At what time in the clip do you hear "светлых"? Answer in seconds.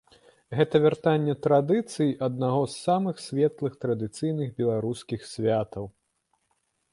3.27-3.77